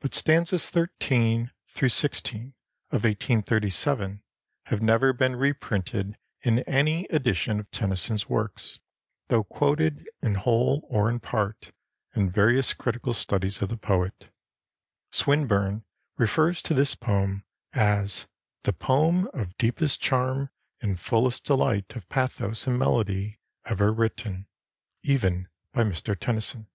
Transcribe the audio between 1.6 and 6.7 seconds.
xvi of 1837 have never been reprinted in